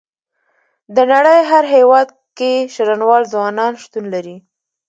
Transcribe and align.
د 0.95 0.97
نړۍ 1.13 1.39
هر 1.51 1.63
هيواد 1.75 2.07
کې 2.37 2.51
شرنوال 2.73 3.23
ځوانان 3.33 3.73
شتون 3.83 4.05
لري. 4.13 4.37